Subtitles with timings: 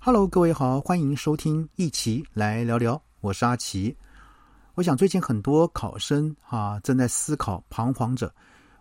[0.00, 3.94] Hello，各位好，欢迎收听一起来聊聊，我是阿奇。
[4.74, 8.32] 我想最近很多考生啊正在思考、彷徨着，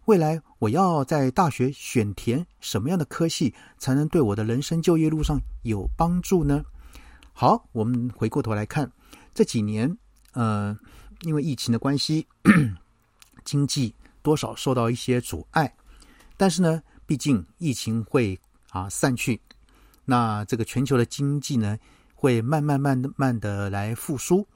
[0.05, 6.63] 未来我要在大学选填什么样的科系，才能对我的人生就业路上有帮助呢？
[7.34, 8.89] 好，我们回过头来看
[9.34, 9.97] 这几年，
[10.34, 10.77] 呃，
[11.23, 12.25] 因为疫情的关系，
[13.43, 15.75] 经济多少受到一些阻碍，
[16.38, 18.39] 但是呢，毕竟疫情会
[18.70, 19.41] 啊散去。
[20.09, 21.77] 那这个全球的经济呢，
[22.15, 24.48] 会慢慢慢慢的来复苏，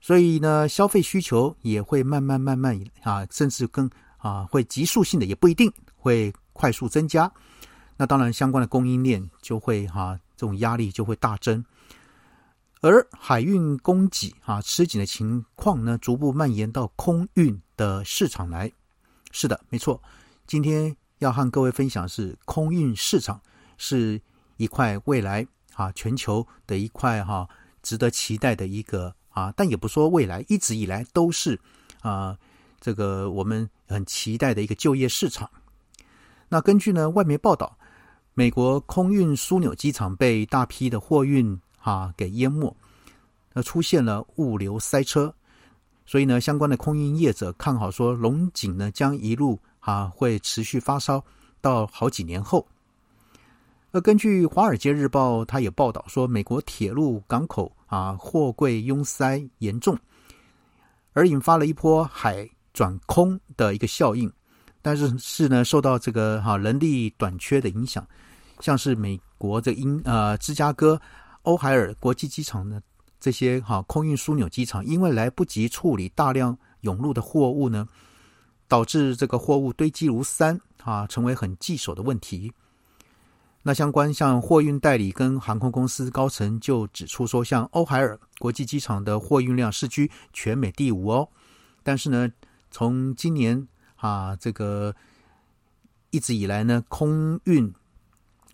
[0.00, 7.30] 所以呢，消费需求也会慢慢慢慢啊，甚至更啊，会急速性的也不一定会快速增加。
[7.98, 11.62] 那当然，相关的供应链就会哈，这种压力就会大增，
[12.80, 18.72] 而海运供给啊吃紧的情况呢，逐步蔓延到空运的市场来。
[19.30, 20.02] 是的，没错，
[20.46, 23.38] 今天要和各位分享是空运市场
[23.76, 24.18] 是。
[24.58, 27.48] 一块未来啊，全球的一块哈，
[27.82, 31.58] 值得期待的一个啊，但也不说未来，一直以来都是
[32.02, 32.36] 啊，
[32.80, 35.48] 这个我们很期待的一个就业市场。
[36.48, 37.78] 那根据呢外媒报道，
[38.34, 42.76] 美国空运枢纽机场被大批的货运啊给淹没，
[43.52, 45.32] 那出现了物流塞车，
[46.04, 51.24] 所以呢相关的空运业者看好说，龙井呢将一路啊会持续发烧
[51.60, 52.66] 到好几年后。
[53.90, 59.98] 而根据《华尔街日报》，他也报道说，美国铁路港口啊货柜拥塞严重，
[61.14, 64.30] 而引发了一波海转空的一个效应。
[64.82, 68.06] 但是是呢，受到这个哈人力短缺的影响，
[68.60, 71.00] 像是美国的英呃芝加哥
[71.42, 72.80] 欧海尔国际机场呢
[73.18, 77.88] 这些哈空运枢纽机场，因为来不及处理大量涌入的货物呢，
[78.68, 82.52] 导致这个货物堆积如山啊，成为很棘手的问题。
[83.68, 91.28] 那相关像货运代理跟航空公司高层就指出说，像欧海尔国际机场的货运量是居全美第五哦。
[91.82, 92.30] 但是呢，
[92.70, 94.96] 从今年啊，这个
[96.08, 97.70] 一直以来呢，空运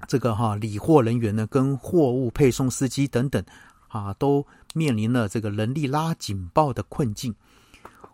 [0.09, 3.41] 这个哈理货人员呢，跟货物配送司机等等
[3.87, 7.33] 啊，都面临了这个人力拉警报的困境，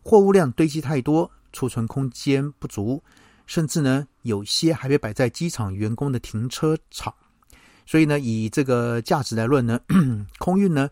[0.03, 3.03] 货物量堆积太多，储存空间不足。
[3.51, 7.13] 甚至呢，有些还被摆在机场员工的停车场，
[7.85, 9.81] 所以呢，以这个价值来论呢，
[10.39, 10.89] 空运呢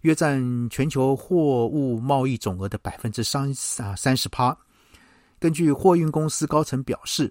[0.00, 0.40] 约占
[0.70, 4.56] 全球货物贸易总额的百分之三啊三十趴。
[5.38, 7.30] 根据货运公司高层表示，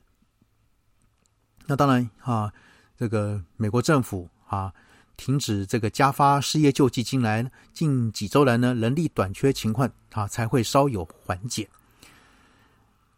[1.65, 2.53] 那当然啊，
[2.95, 4.71] 这个美国政府啊
[5.17, 11.67] 停止这个加发失业救济金来，近几周来呢，人力短缺情况啊才会稍有缓解。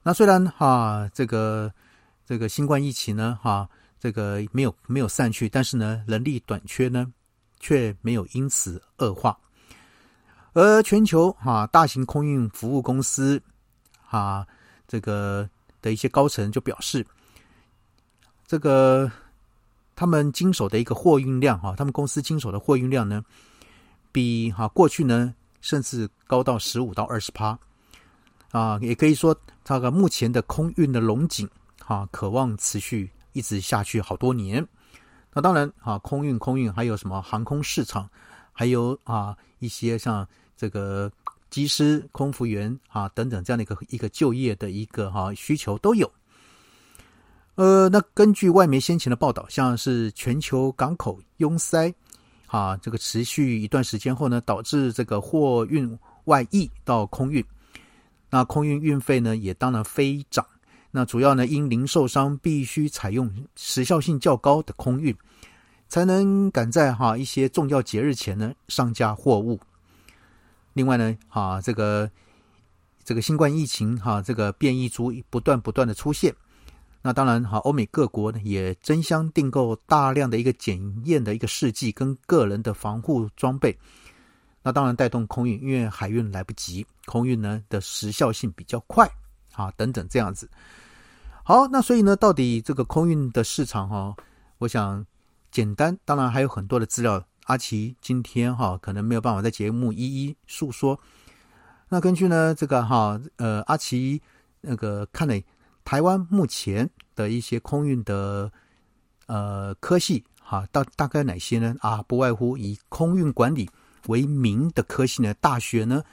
[0.03, 1.71] 那虽然哈这个
[2.25, 3.69] 这个新冠疫情呢哈
[3.99, 7.05] 这个没有没有散去，但是呢人力短缺呢
[7.59, 9.37] 却没有因此恶化。
[10.53, 13.41] 而全球哈大型空运服务公司
[14.03, 14.45] 哈
[14.87, 15.47] 这个
[15.81, 17.05] 的一些高层就表示，
[18.47, 19.09] 这个
[19.95, 23.23] 他们经手的一个货运量哈，他们公司经手的货运量呢，
[24.11, 27.57] 比哈过去呢甚至高到十五到二十趴。
[28.51, 34.65] 啊，也可以说，这个目前的空运的龙井，哈，渴望持续一直下去好多年。
[35.33, 38.09] 那当然，啊，空运、空运还有什么航空市场，
[38.51, 41.09] 还有啊一些像这个
[41.49, 46.11] 机师、空服员啊等等这样的一个一个就业的一个哈需求都有。
[47.55, 51.93] 呃，那根据外媒先前的报道，像是全球港口拥塞，
[52.47, 57.41] 啊，这个持续一段时间后呢，导致这个货运外溢到空运。
[58.31, 60.43] 那空运运费呢，也当然飞涨。
[60.89, 65.15] 那主要呢，因零售商必须采用时效性较高的空运，
[65.87, 69.59] 才能赶在哈一些重要节日前呢上架货物。
[70.73, 72.09] 另外呢，哈这个
[73.03, 76.33] 这个新冠疫情哈这个变异株不断不断的出现。
[77.01, 83.77] 那当然哈，欧美各国呢也争相订购大量的一个检验的一个试剂跟个人的防护装备。
[84.63, 89.09] 那当然带动空运，因为海运来不及，空运呢的时效性比较快
[89.53, 90.49] 啊，等等这样子。
[91.43, 94.15] 好，那所以呢，到底这个空运的市场哈，
[94.59, 95.03] 我想
[95.49, 100.99] 简单，当然还有很多的资料，阿奇今天哈可能没有办法在节目一一述说。
[101.89, 104.21] 那根据呢这个哈呃阿奇
[104.61, 105.35] 那个看了
[105.83, 108.49] 台湾目前的一些空运的
[109.25, 111.75] 呃科系哈，大大概哪些呢？
[111.79, 113.67] 啊，不外乎以空运管理。
[114.07, 116.03] 为名的科系呢，大学呢，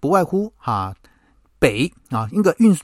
[0.00, 0.94] 不外乎哈
[1.58, 2.76] 北啊，一个运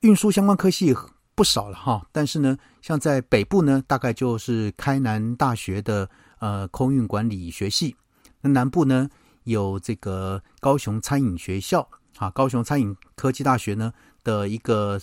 [0.00, 0.94] 运输相关科系
[1.34, 2.06] 不少了哈。
[2.12, 7.96] 但是呢，像在北部呢，大概就是开南大学的呃空运管理学系，
[8.40, 9.08] 那南部呢
[9.44, 11.88] 有这个高雄餐饮学校
[12.18, 13.92] 啊，高雄餐饮科技大学呢
[14.22, 15.00] 的一个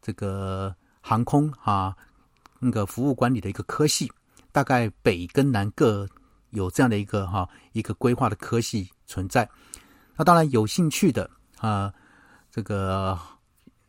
[0.00, 1.94] 这个航空啊
[2.58, 4.10] 那个服务管理的一个科系，
[4.50, 6.08] 大概北跟南各
[6.50, 9.48] 有这样的一个哈一个规划的科系存在。
[10.16, 11.92] 那当然有兴趣的啊，
[12.50, 13.18] 这个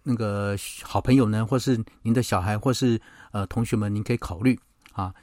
[0.03, 2.99] 那个好朋友呢，或是您的小孩，或是
[3.31, 4.59] 呃同学们，您可以考虑
[4.93, 5.13] 啊，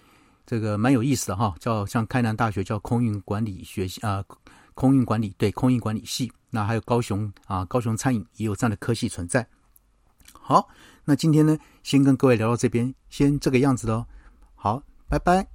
[0.46, 4.24] 这个蛮有意思的哈，叫像开南大学叫空运管理学系啊，
[4.74, 9.46] 空运管理对空运管理系，那还有高雄啊，高雄餐饮也有这样的科系存在。
[10.32, 10.68] 好，
[11.04, 14.06] 那今天呢，先跟各位聊到这边，先这个样子喽。
[14.54, 15.53] 好，拜拜。